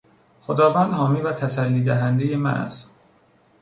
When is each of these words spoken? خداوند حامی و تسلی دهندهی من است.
خداوند 0.41 0.93
حامی 0.93 1.21
و 1.21 1.33
تسلی 1.33 1.83
دهندهی 1.83 2.35
من 2.35 2.53
است. 2.53 2.89